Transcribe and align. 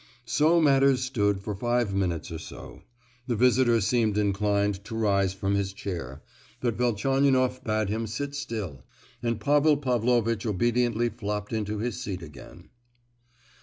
So 0.25 0.59
matters 0.59 1.01
stood 1.03 1.41
for 1.41 1.53
five 1.53 1.93
minutes 1.93 2.31
or 2.31 2.39
so: 2.39 2.81
the 3.27 3.35
visitor 3.35 3.79
seemed 3.79 4.17
inclined 4.17 4.83
to 4.85 4.95
rise 4.95 5.31
from 5.35 5.53
his 5.53 5.73
chair, 5.73 6.23
but 6.59 6.73
Velchaninoff 6.73 7.63
bade 7.63 7.89
him 7.89 8.07
sit 8.07 8.33
still, 8.33 8.83
and 9.21 9.39
Pavel 9.39 9.77
Pavlovitch 9.77 10.47
obediently 10.47 11.09
flopped 11.09 11.53
into 11.53 11.77
his 11.77 12.01
seat 12.01 12.23
again. 12.23 12.69